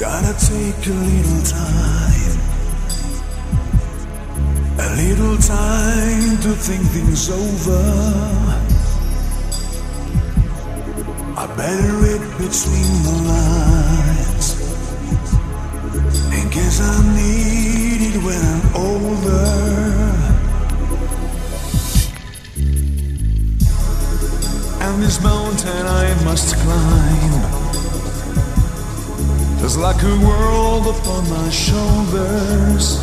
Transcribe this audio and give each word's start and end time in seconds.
Gotta 0.00 0.32
take 0.32 0.86
a 0.86 0.96
little 0.96 1.42
time. 1.42 2.40
A 4.78 4.88
little 4.96 5.36
time 5.36 6.38
to 6.40 6.52
think 6.56 6.86
things 6.86 7.28
over. 7.28 7.82
I 11.36 11.46
better 11.54 11.92
read 12.00 12.22
between 12.38 12.92
the 13.04 13.14
lines. 13.28 14.48
In 16.32 16.48
case 16.48 16.80
I 16.80 16.96
need 17.14 18.00
it 18.08 18.16
when 18.24 18.40
I'm 18.52 18.64
older. 18.74 19.50
And 24.80 25.02
this 25.02 25.22
mountain 25.22 25.86
I 25.86 26.24
must 26.24 26.56
climb. 26.56 27.59
There's 29.70 29.82
like 29.82 30.02
a 30.02 30.26
world 30.26 30.88
upon 30.88 31.30
my 31.30 31.48
shoulders. 31.48 32.98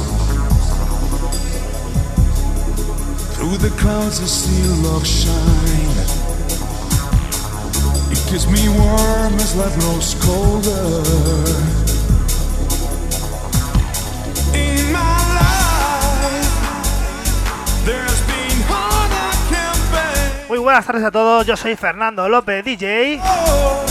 Through 3.35 3.57
the 3.59 3.69
clouds, 3.79 4.19
I 4.19 4.25
see 4.25 4.67
love 4.83 5.07
shine. 5.07 5.97
It 8.11 8.19
keeps 8.27 8.47
me 8.47 8.67
warm 8.67 9.33
as 9.35 9.55
life 9.55 9.79
grows 9.79 10.15
colder. 10.19 11.03
In 14.53 14.91
my 14.91 15.19
life, 15.39 16.51
there's 17.85 18.21
been 18.27 18.59
hard 18.67 19.11
I 19.13 19.31
can't 19.47 19.91
bear. 19.93 20.47
Muy 20.49 20.59
buenas 20.59 20.85
tardes 20.85 21.05
a 21.05 21.11
todos, 21.11 21.47
yo 21.47 21.55
soy 21.55 21.77
Fernando 21.77 22.27
López, 22.27 22.61
DJ. 22.65 23.21
Oh, 23.23 23.85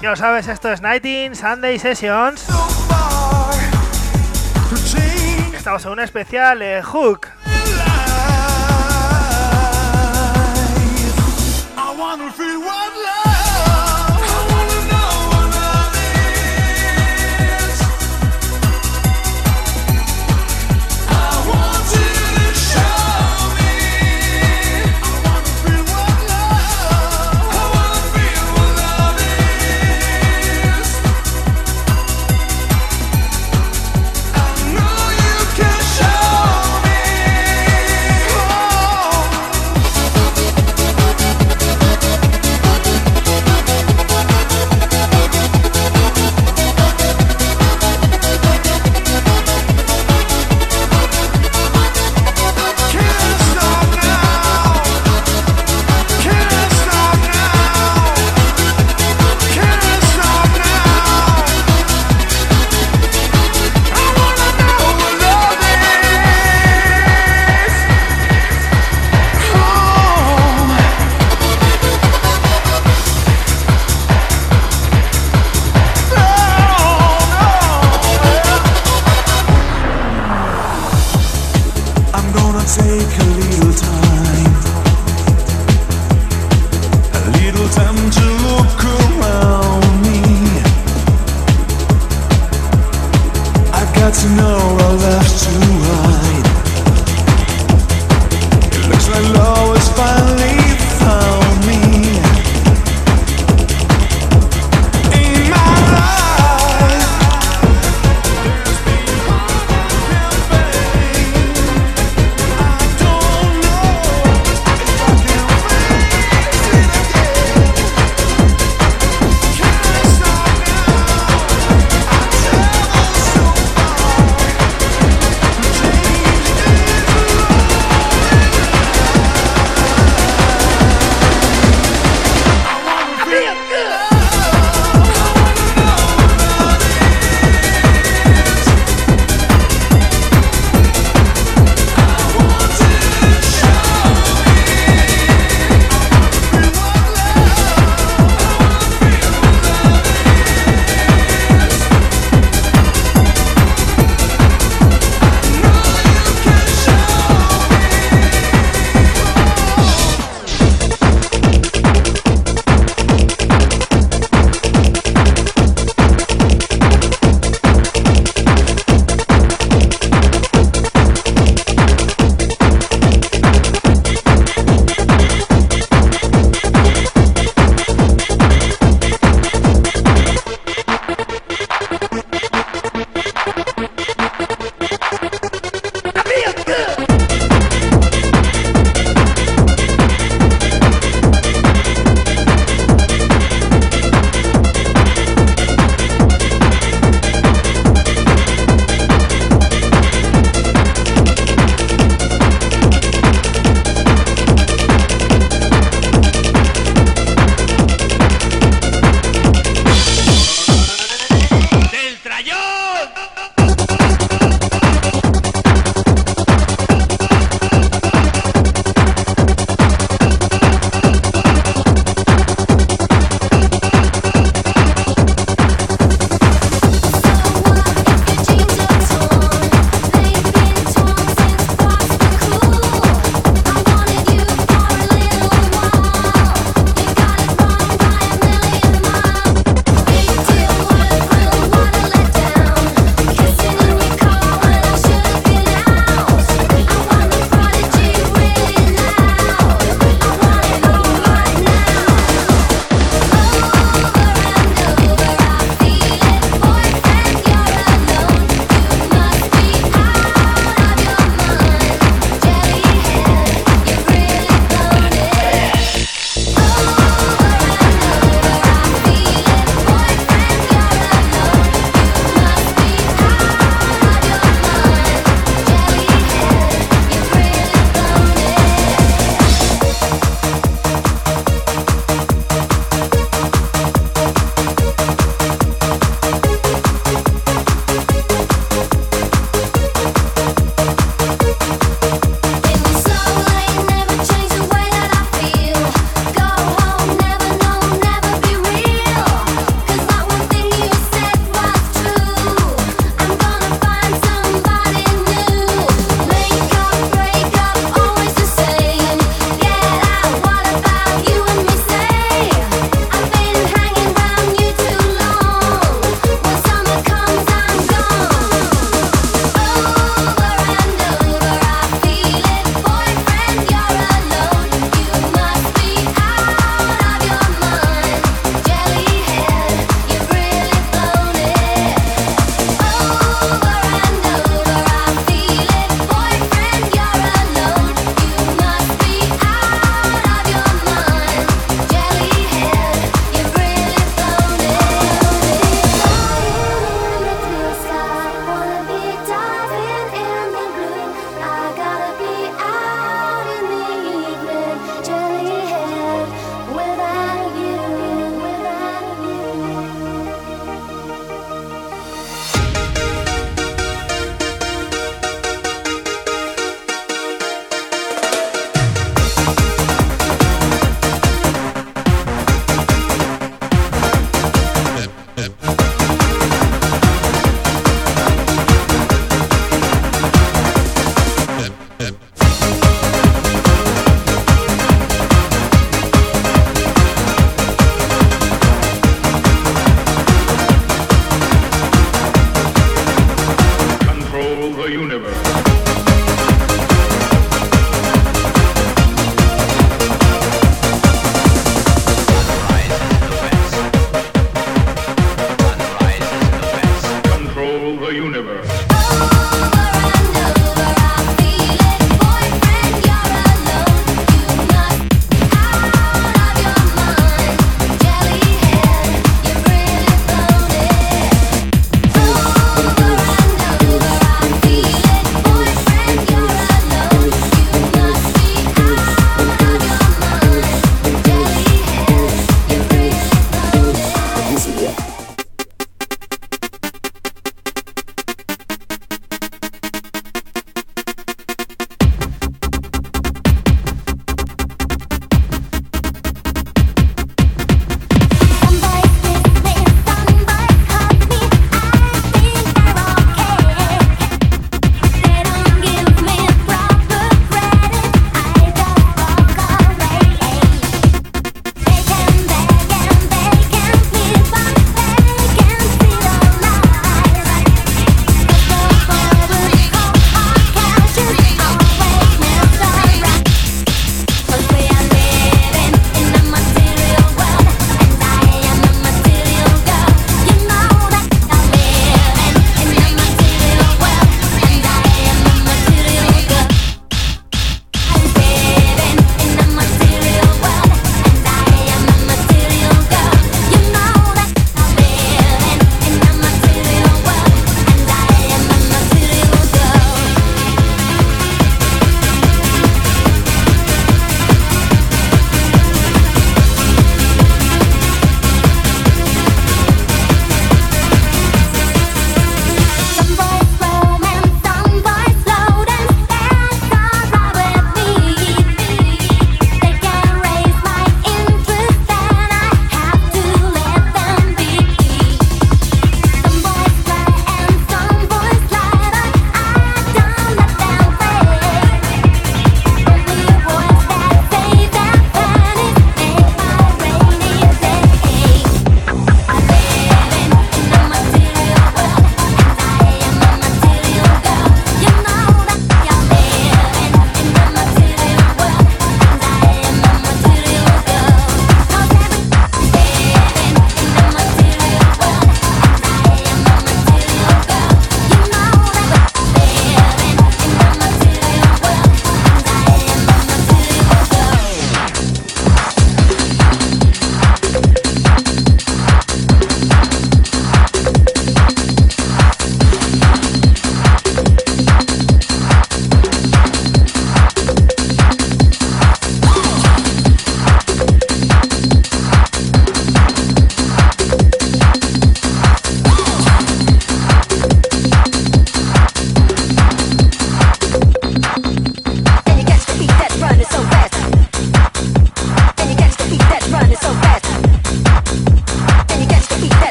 Ya 0.00 0.10
lo 0.10 0.16
sabes, 0.16 0.46
esto 0.46 0.70
es 0.70 0.80
Nighting 0.80 1.34
Sunday 1.34 1.76
Sessions. 1.76 2.46
Estamos 5.52 5.84
en 5.84 5.90
un 5.90 5.98
especial 5.98 6.62
eh, 6.62 6.82
Hook. 6.82 7.26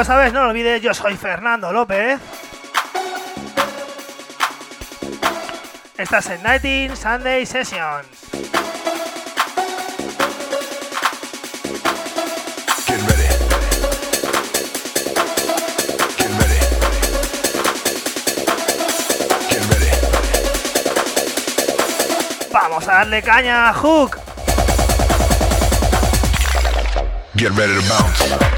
lo 0.00 0.04
sabes, 0.04 0.32
no 0.32 0.44
lo 0.44 0.48
olvides, 0.48 0.80
yo 0.80 0.94
soy 0.94 1.14
Fernando 1.14 1.74
López. 1.74 2.18
Estás 5.98 6.30
en 6.30 6.42
Nighting 6.42 6.96
Sunday 6.96 7.44
Sessions. 7.44 8.06
Vamos 22.50 22.88
a 22.88 22.92
darle 22.92 23.22
caña 23.22 23.68
a 23.68 23.74
Hook. 23.74 24.18
Get 27.36 27.50
ready 27.50 27.74
to 27.74 27.82
bounce. 27.86 28.49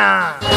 Darle 0.00 0.49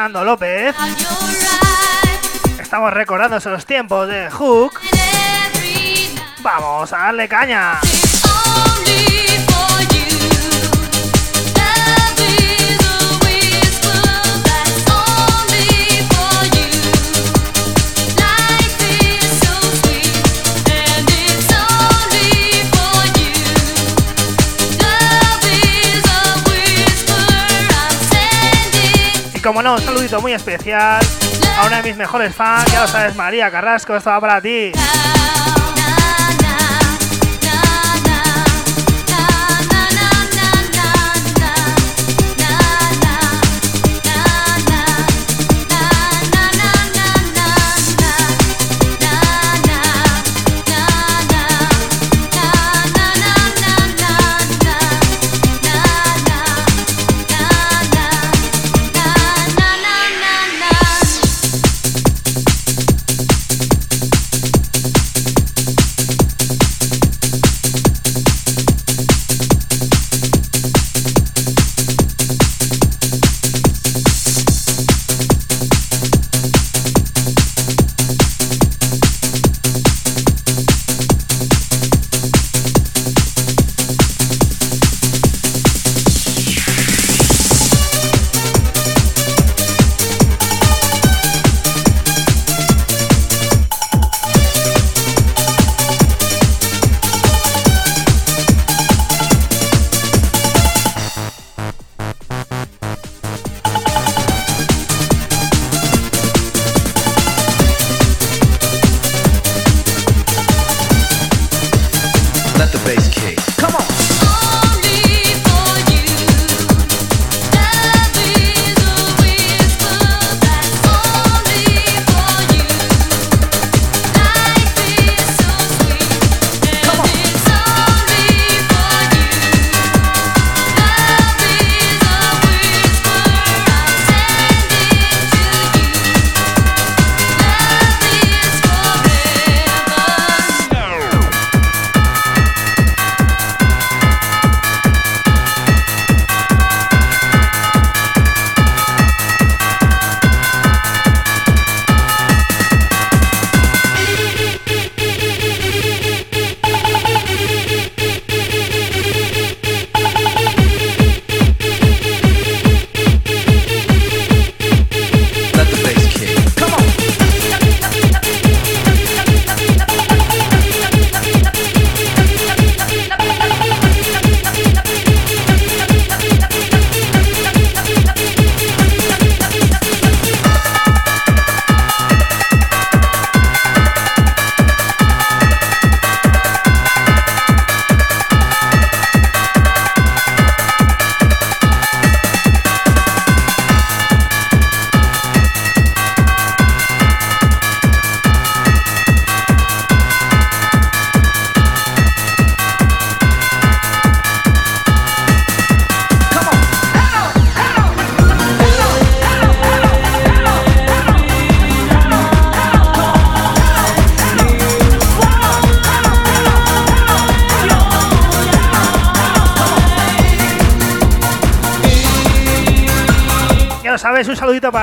Fernando 0.00 0.24
López. 0.24 0.74
Estamos 2.58 2.90
recordando 2.90 3.36
esos 3.36 3.66
tiempos 3.66 4.08
de 4.08 4.30
Hook. 4.30 4.80
Vamos 6.40 6.90
a 6.94 6.96
darle 6.96 7.28
caña. 7.28 7.78
como 29.50 29.64
no, 29.64 29.74
un 29.74 29.80
saludito 29.80 30.20
muy 30.20 30.32
especial 30.32 31.04
a 31.58 31.66
una 31.66 31.78
de 31.78 31.82
mis 31.82 31.96
mejores 31.96 32.32
fans, 32.32 32.70
ya 32.70 32.82
lo 32.82 32.86
sabes, 32.86 33.16
María 33.16 33.50
Carrasco, 33.50 33.96
esto 33.96 34.08
va 34.08 34.20
para 34.20 34.40
ti. 34.40 34.70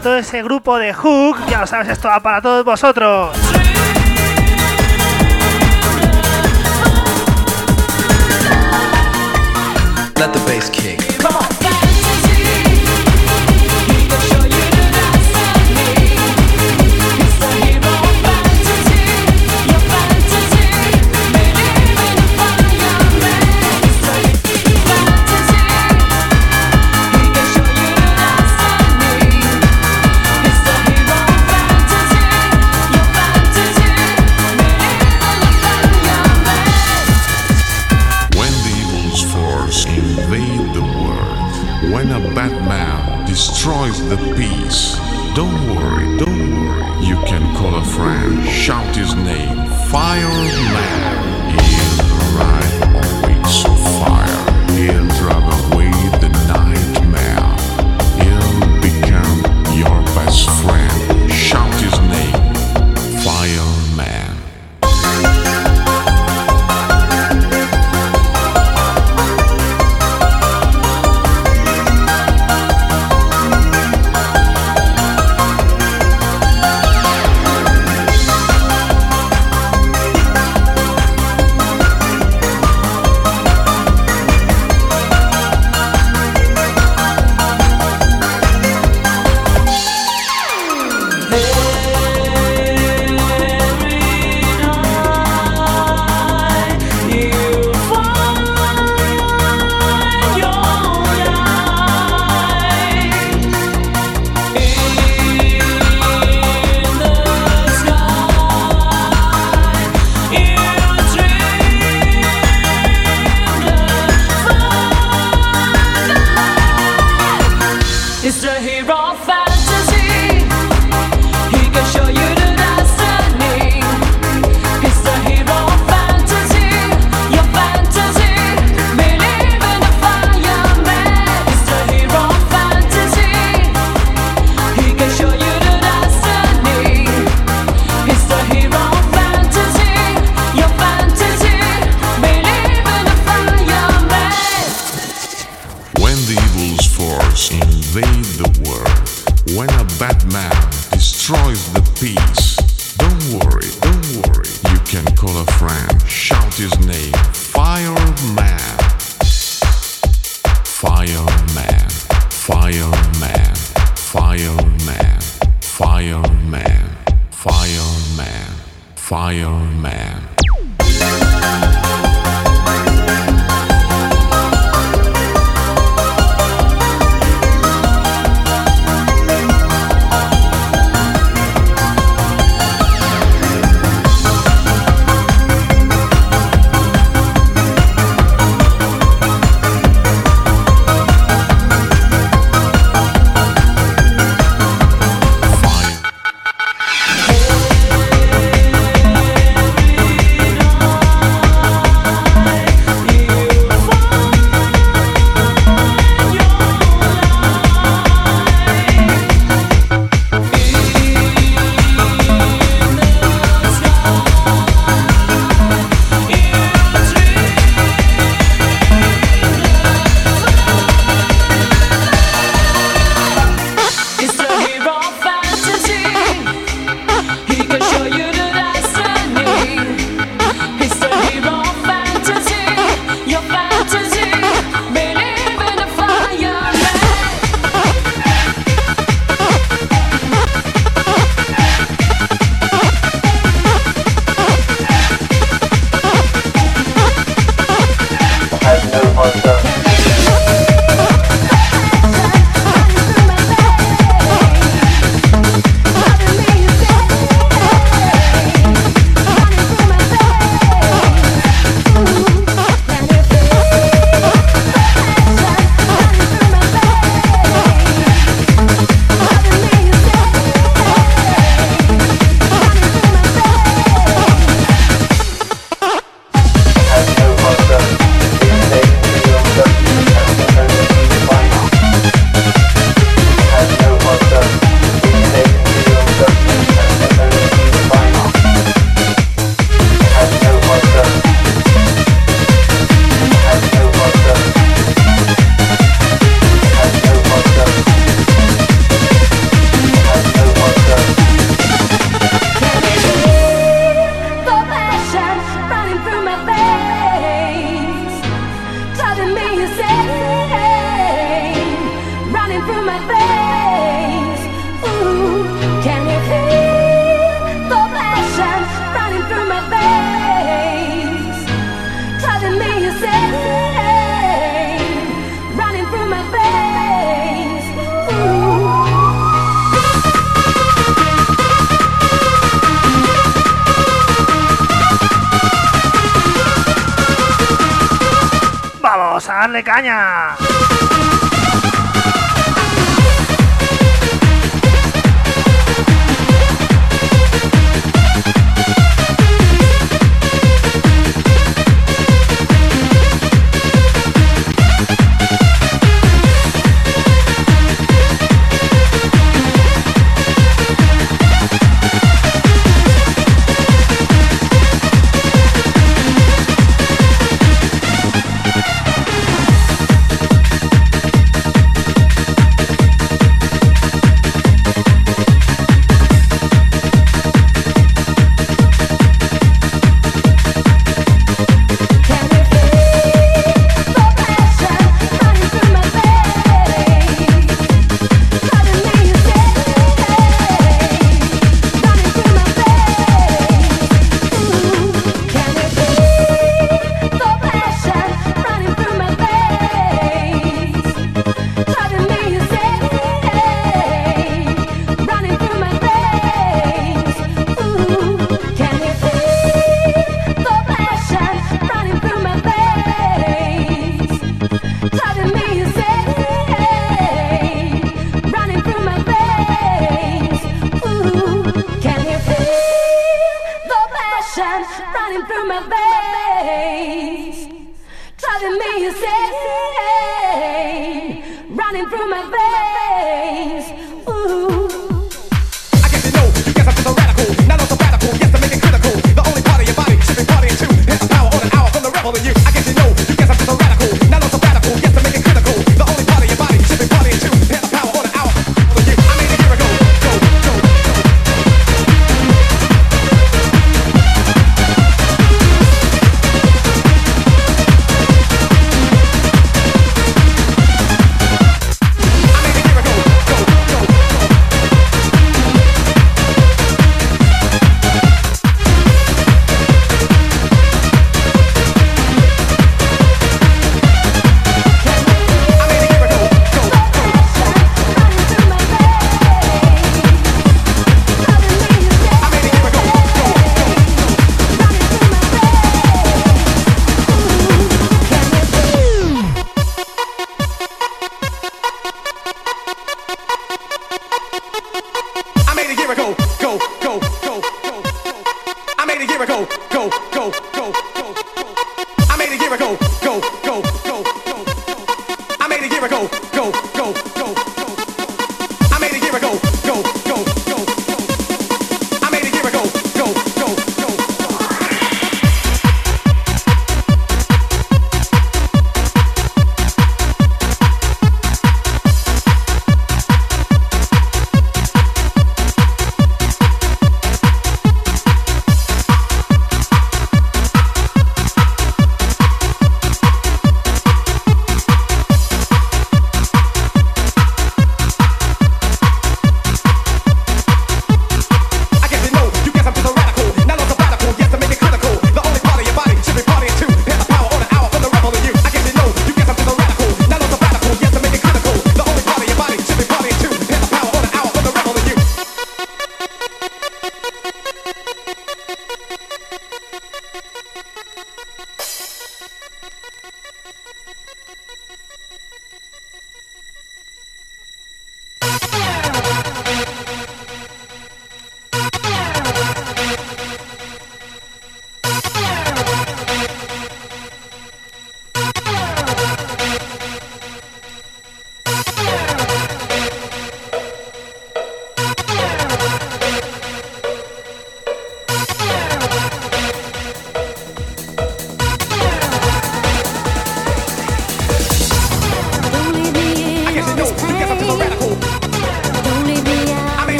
todo 0.00 0.16
ese 0.16 0.42
grupo 0.42 0.78
de 0.78 0.92
Hook. 0.92 1.38
Ya 1.48 1.60
lo 1.60 1.66
sabes, 1.66 1.88
esto 1.88 2.08
va 2.08 2.20
para 2.20 2.40
todos 2.40 2.64
vosotros. 2.64 3.47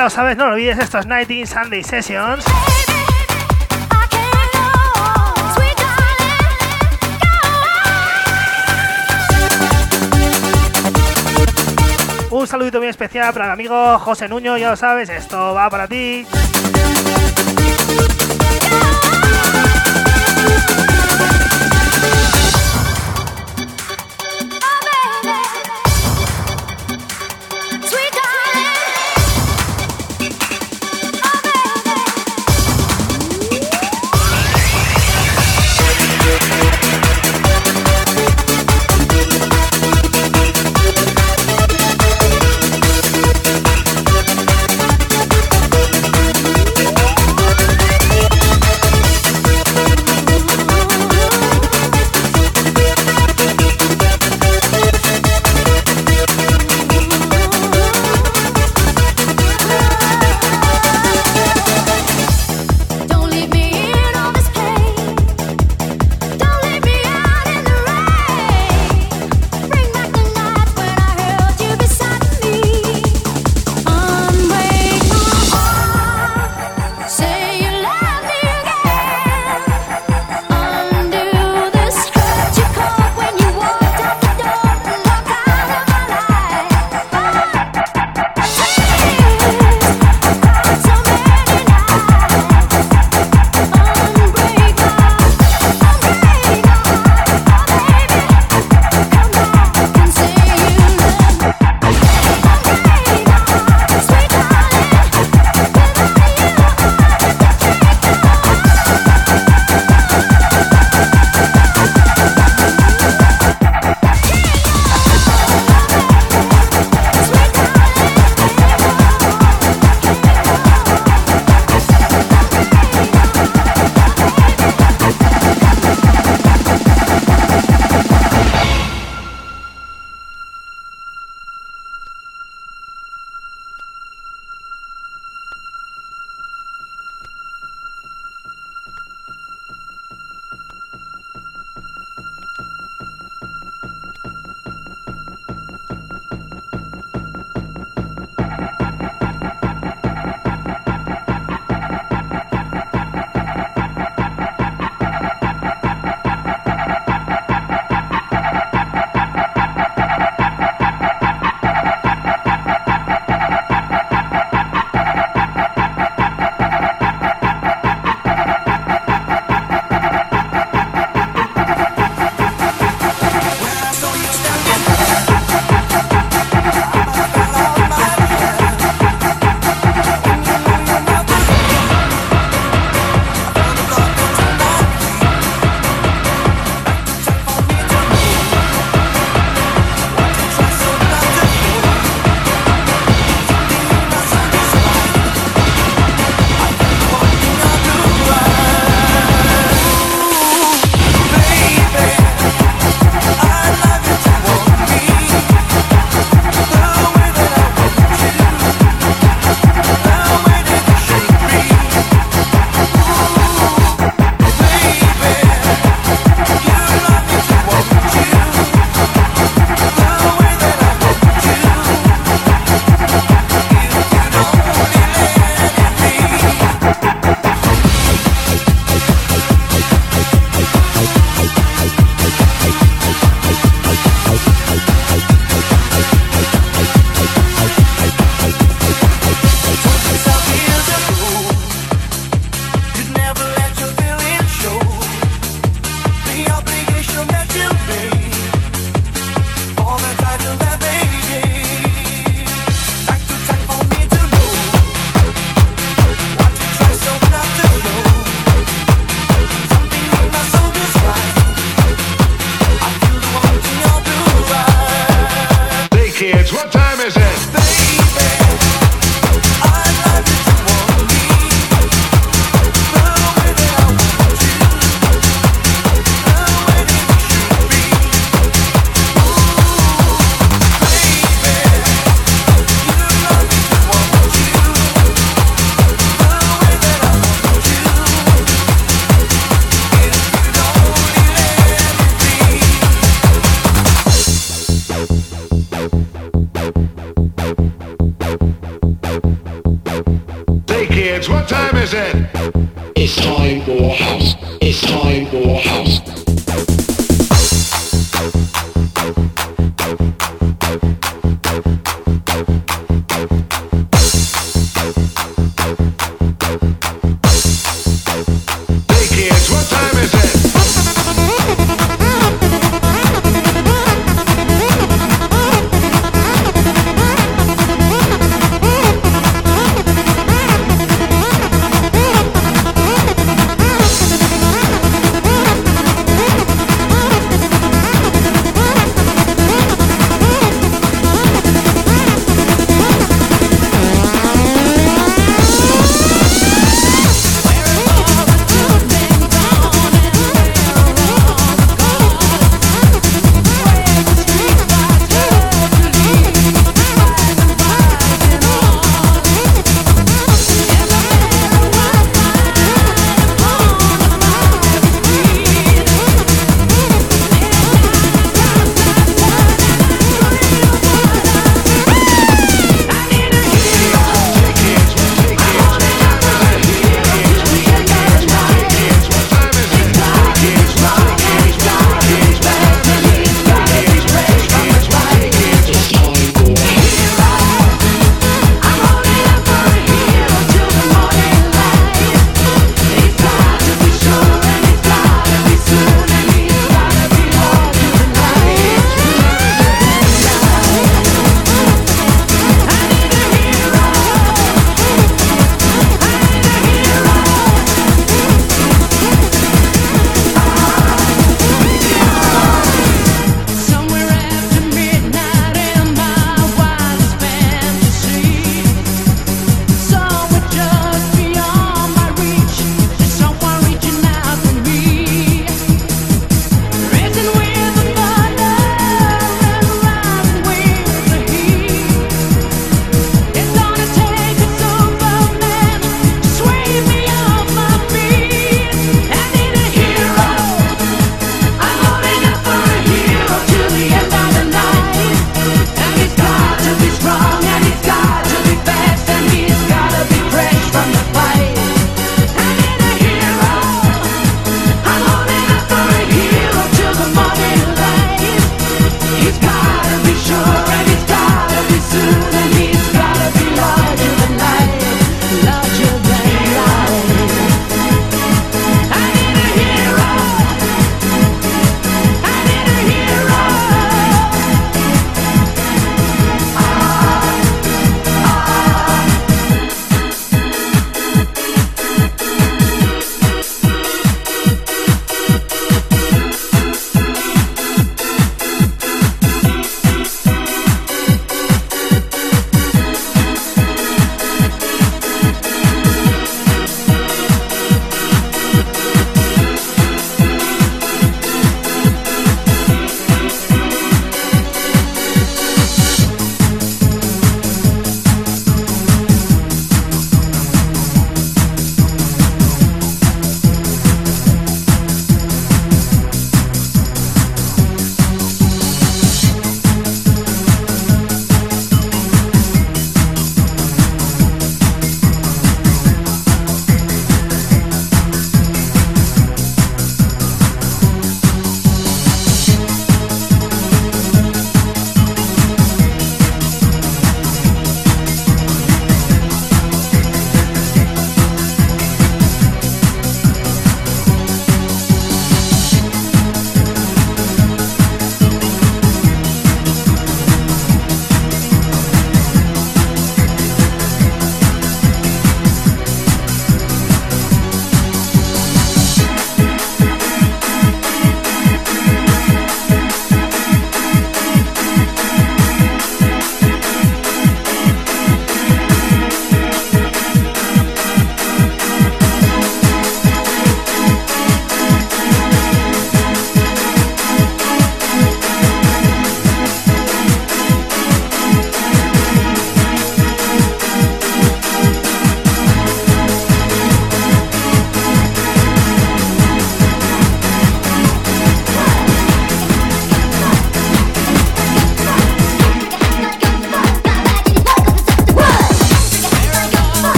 Ya 0.00 0.04
lo 0.04 0.08
sabes, 0.08 0.34
no 0.34 0.46
lo 0.46 0.54
olvides 0.54 0.78
estos 0.78 1.06
19 1.06 1.46
Sunday 1.46 1.84
Sessions. 1.84 2.42
Un 12.30 12.46
saludito 12.46 12.78
muy 12.78 12.88
especial 12.88 13.34
para 13.34 13.44
mi 13.48 13.52
amigo 13.52 13.98
José 13.98 14.26
Nuño, 14.26 14.56
ya 14.56 14.70
lo 14.70 14.76
sabes, 14.76 15.10
esto 15.10 15.52
va 15.52 15.68
para 15.68 15.86
ti. 15.86 16.26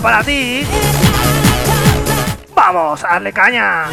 Para 0.00 0.22
ti. 0.22 0.66
Vamos, 2.54 3.04
a 3.04 3.08
darle 3.08 3.32
caña. 3.32 3.86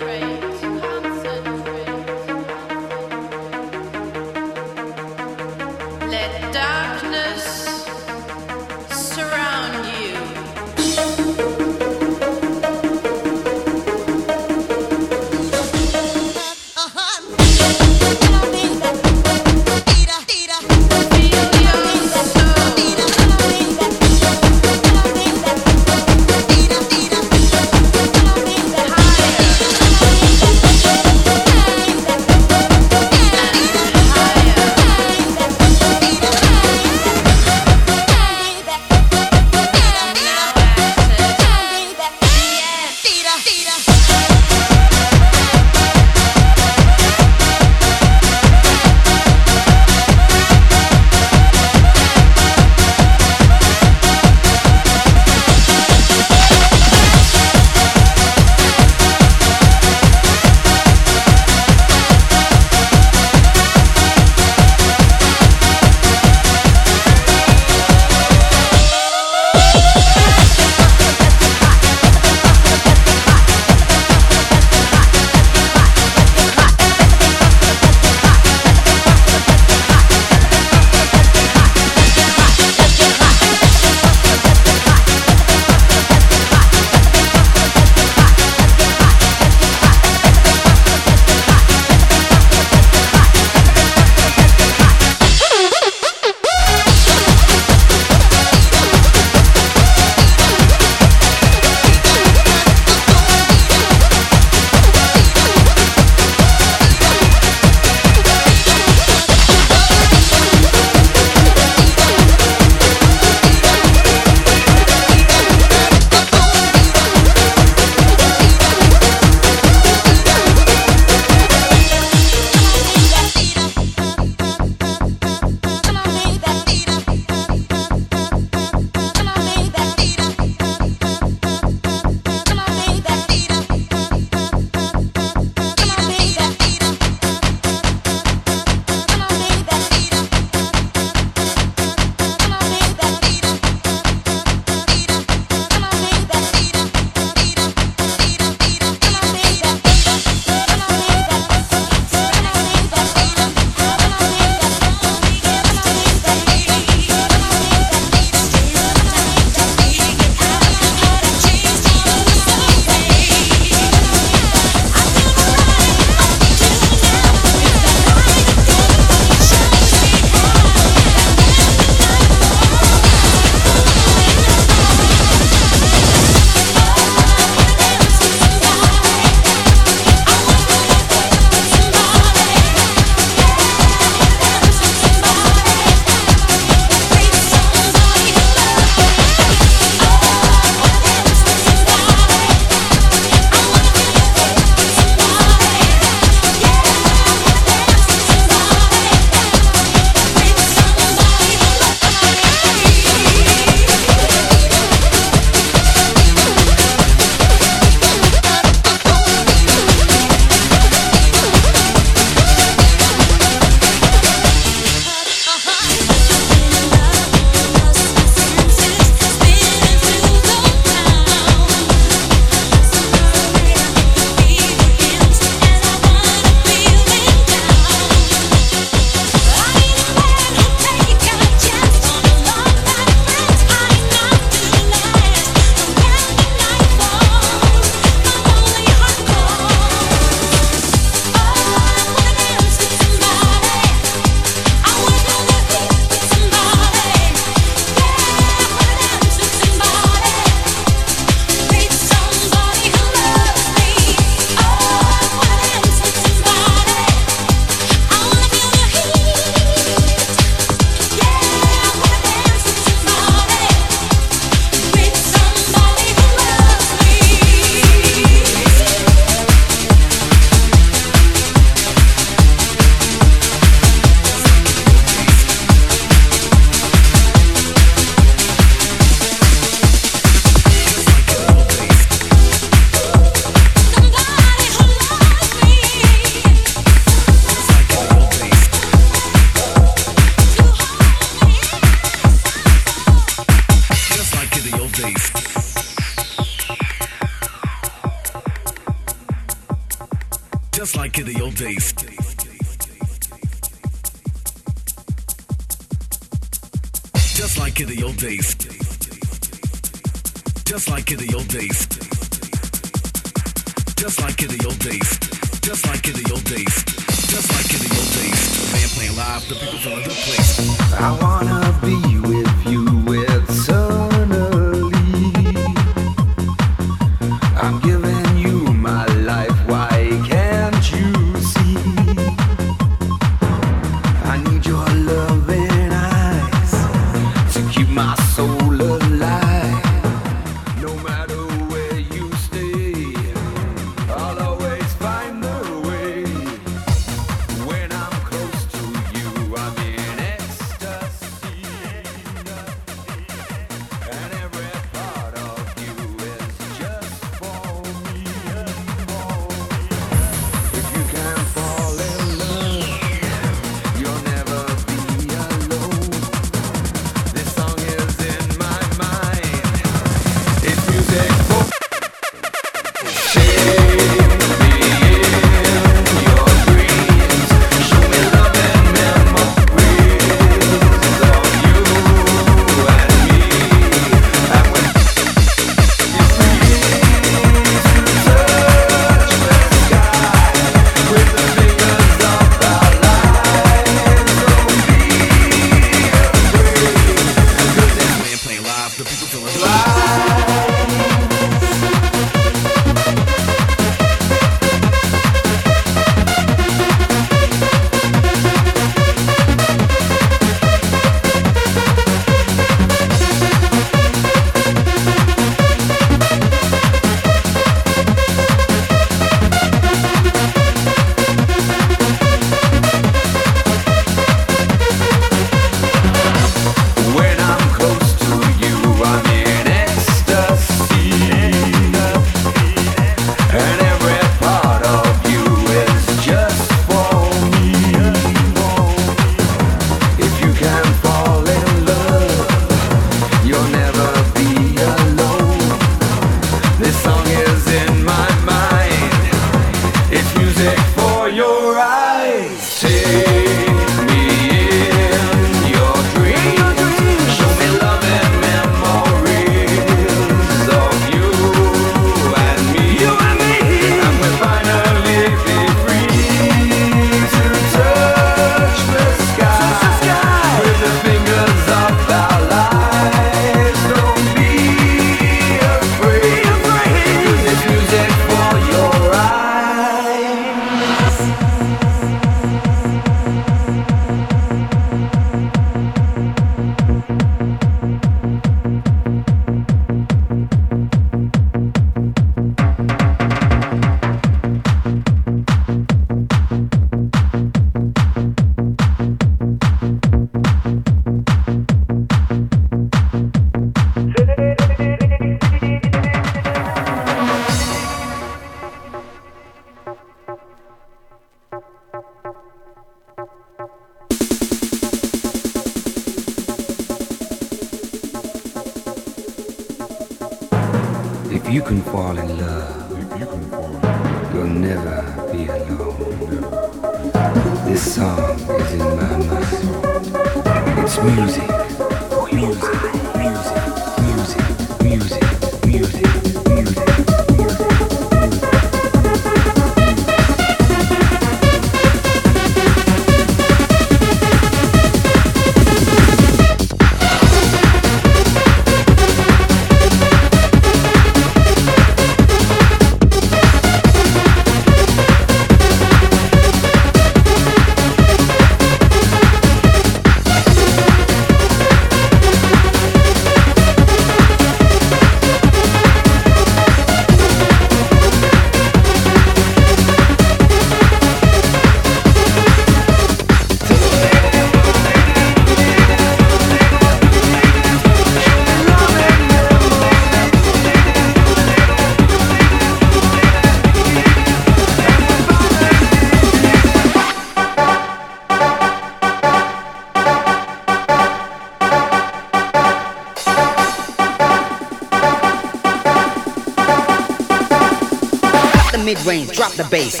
the 599.54 599.64
bass. 599.64 600.00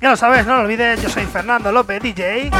Ya 0.00 0.10
lo 0.10 0.16
sabes, 0.16 0.46
no 0.46 0.56
lo 0.56 0.62
olvides, 0.62 1.02
yo 1.02 1.08
soy 1.08 1.24
Fernando 1.26 1.72
López, 1.72 2.00
DJ. 2.00 2.50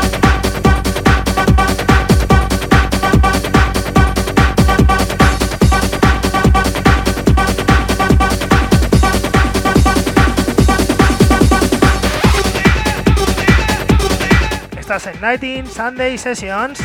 las 15.04 15.20
Nighting 15.20 15.66
Sunday 15.66 16.16
Sessions. 16.16 16.78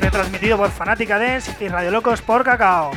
Retransmitido 0.00 0.58
por 0.58 0.70
Fanática 0.70 1.18
Dance 1.18 1.50
y 1.64 1.68
Radio 1.68 1.90
Locos 1.90 2.20
por 2.20 2.44
Cacao. 2.44 2.90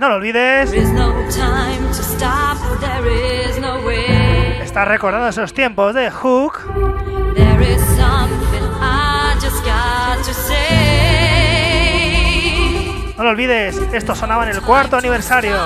No 0.00 0.08
lo 0.08 0.16
olvides. 0.16 0.72
Está 4.62 4.84
recordando 4.84 5.28
esos 5.28 5.54
tiempos 5.54 5.94
de 5.94 6.10
Hook. 6.10 6.60
No 13.16 13.22
lo 13.22 13.30
olvides, 13.30 13.80
esto 13.92 14.14
sonaba 14.14 14.44
en 14.44 14.56
el 14.56 14.62
cuarto 14.62 14.96
aniversario. 14.96 15.56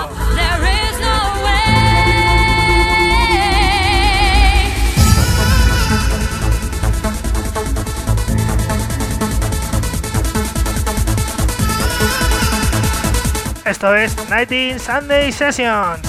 Esto 13.69 13.95
es 13.95 14.17
19 14.17 14.79
Sunday 14.79 15.31
Sessions. 15.31 16.08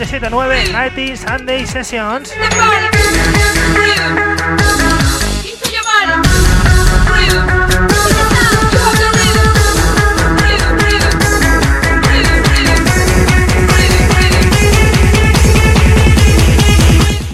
779 0.00 0.72
90 0.72 1.16
Sunday 1.28 1.66
Sessions. 1.66 2.32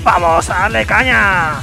Vamos 0.03 0.51
a 0.51 0.55
darle 0.55 0.85
caña. 0.85 1.61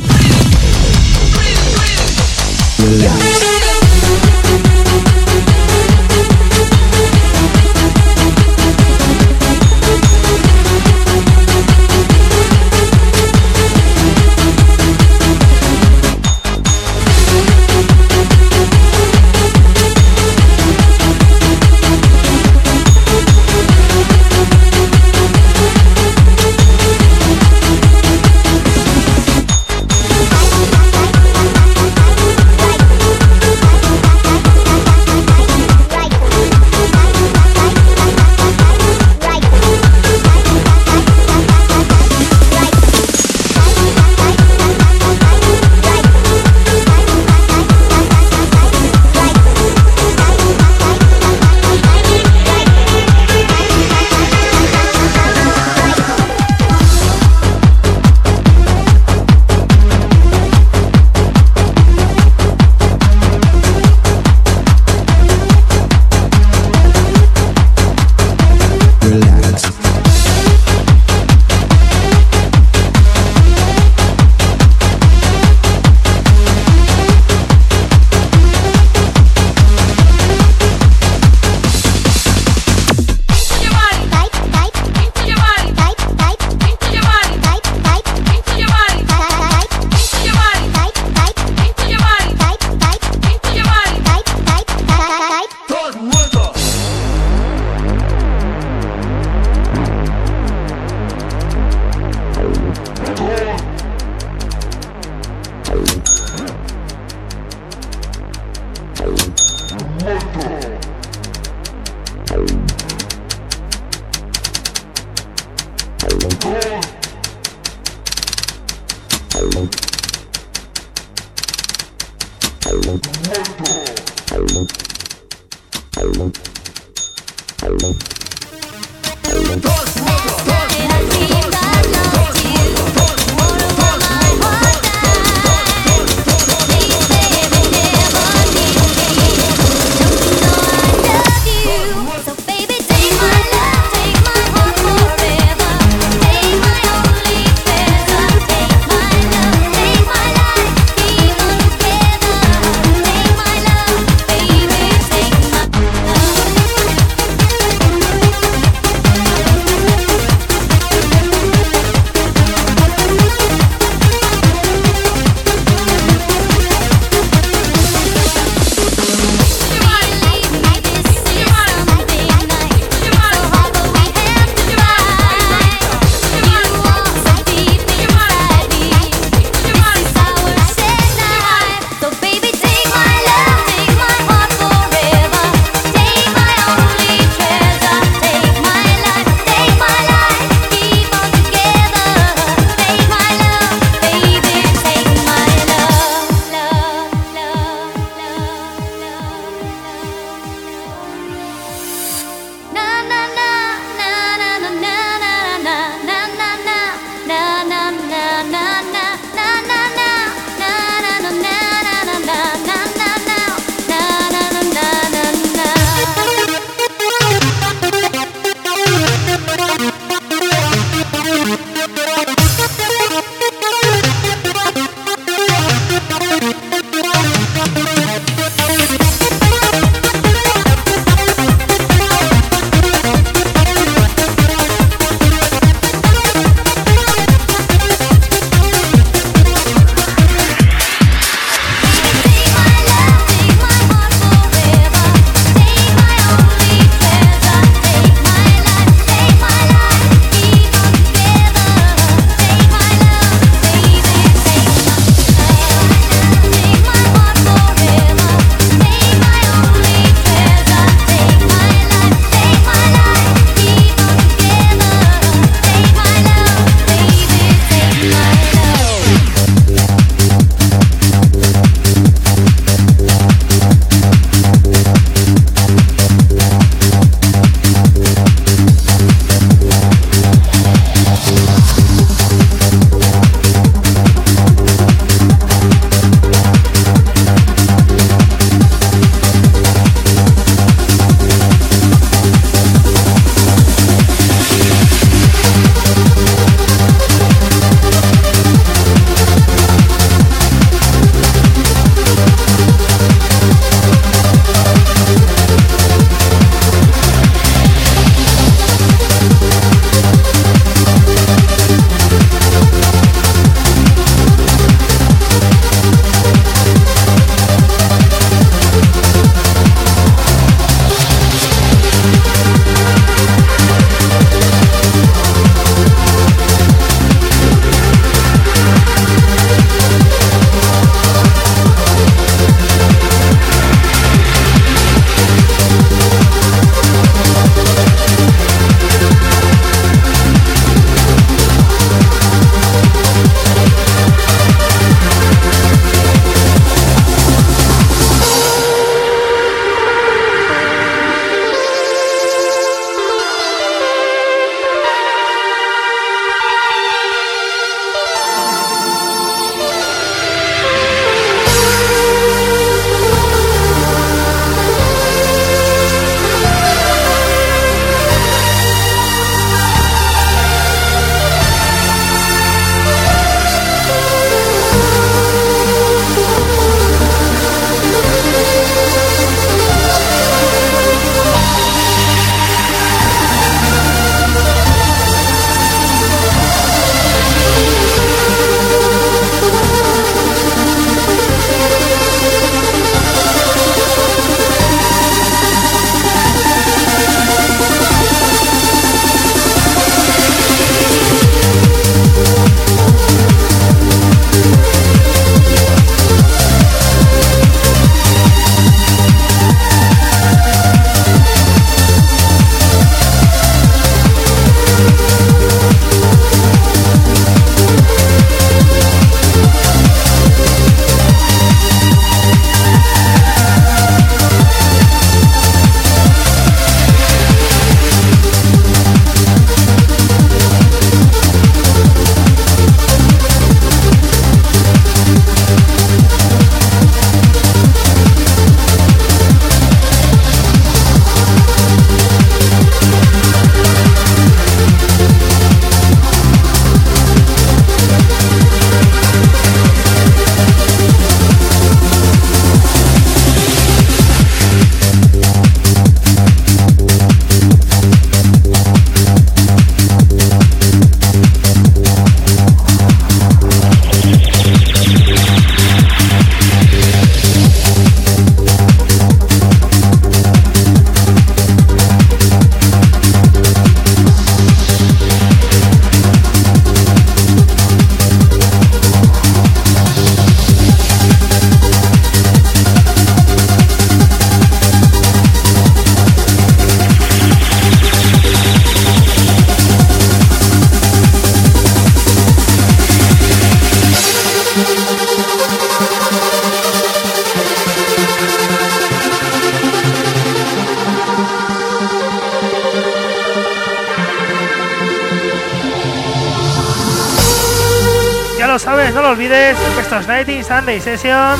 Olvides. 509.13 509.55
Esto 509.79 509.99
es 509.99 510.07
Nighting 510.07 510.43
Sunday 510.43 510.81
Session. 510.81 511.39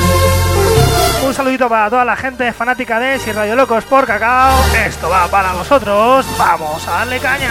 Un 1.26 1.34
saludito 1.34 1.68
para 1.68 1.90
toda 1.90 2.04
la 2.04 2.14
gente 2.14 2.52
fanática 2.52 3.00
de 3.00 3.18
Si 3.18 3.32
Radio 3.32 3.56
Locos 3.56 3.84
por 3.84 4.06
Cacao. 4.06 4.64
Esto 4.86 5.08
va 5.08 5.26
para 5.26 5.52
vosotros. 5.54 6.24
Vamos 6.38 6.86
a 6.86 6.90
darle 6.92 7.18
caña. 7.18 7.50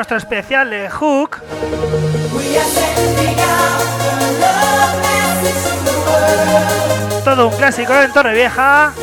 Nuestro 0.00 0.16
especial 0.16 0.70
de 0.70 0.88
Hook. 0.88 1.42
Todo 7.22 7.48
un 7.48 7.56
clásico 7.58 7.92
en 7.92 8.10
Torre 8.10 8.32
Vieja. 8.32 8.94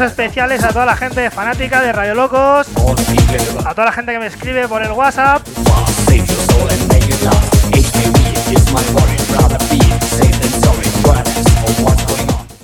Especiales 0.00 0.62
a 0.62 0.68
toda 0.68 0.84
la 0.84 0.96
gente 0.96 1.30
fanática 1.30 1.80
de 1.80 1.92
Radio 1.92 2.14
Locos. 2.14 2.66
A 3.64 3.74
toda 3.74 3.86
la 3.86 3.92
gente 3.92 4.12
que 4.12 4.18
me 4.18 4.26
escribe 4.26 4.68
por 4.68 4.82
el 4.82 4.92
WhatsApp. 4.92 5.46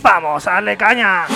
Vamos 0.02 0.46
a 0.46 0.50
darle 0.52 0.76
caña. 0.76 1.26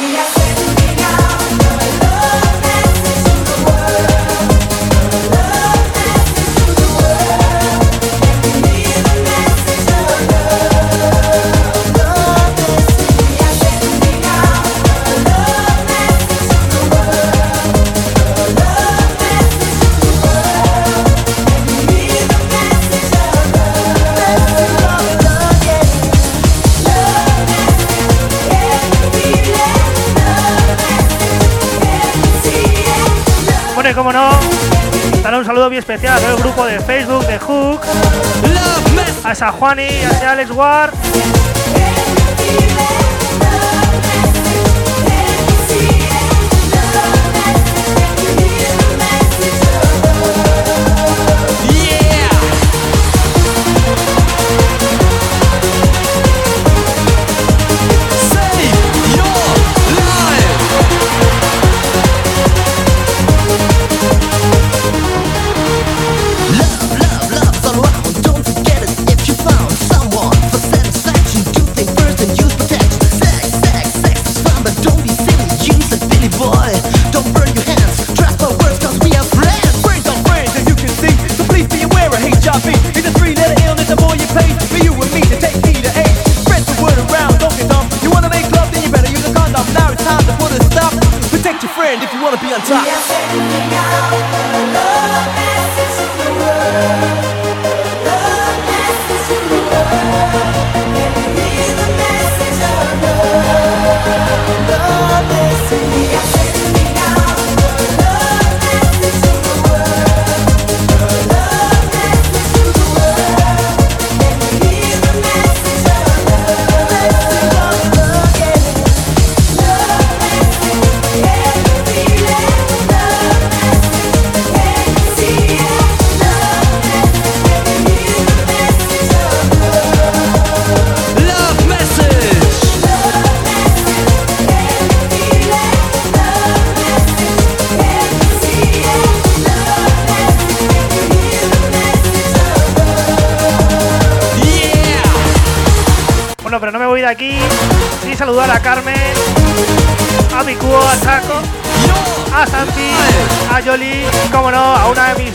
Como 33.95 34.13
no, 34.13 34.31
darle 35.23 35.39
un 35.39 35.45
saludo 35.45 35.69
muy 35.69 35.79
especial 35.79 36.19
a 36.19 36.21
todo 36.21 36.37
el 36.37 36.43
grupo 36.43 36.67
de 36.67 36.81
Facebook 36.81 37.25
de 37.27 37.39
Hook, 37.39 37.81
a 39.25 39.33
esa 39.33 39.53
Juani, 39.53 39.87
a 40.23 40.33
Alex 40.33 40.51
Ward, 40.51 40.93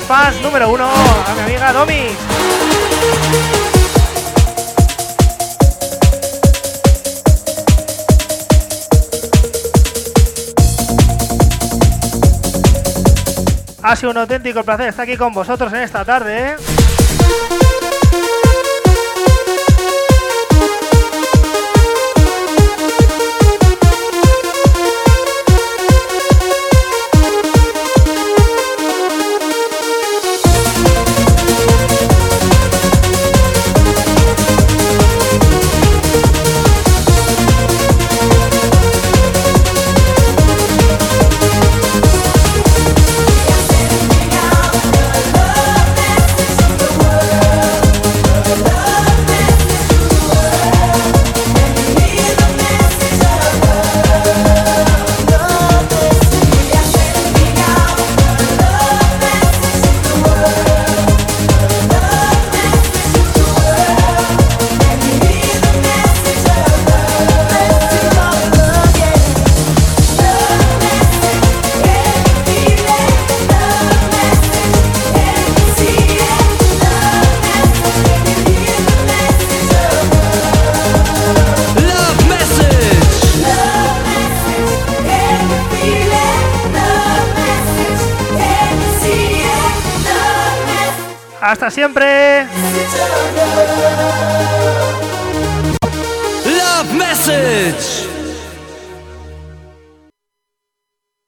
fans 0.07 0.41
número 0.41 0.69
uno, 0.71 0.85
a 0.85 1.33
mi 1.35 1.41
amiga 1.41 1.73
Domi. 1.73 2.07
Ha 13.83 13.95
sido 13.95 14.11
un 14.11 14.17
auténtico 14.17 14.63
placer 14.63 14.89
estar 14.89 15.03
aquí 15.03 15.17
con 15.17 15.33
vosotros 15.33 15.73
en 15.73 15.81
esta 15.81 16.05
tarde. 16.05 16.51
¿eh? 16.51 16.70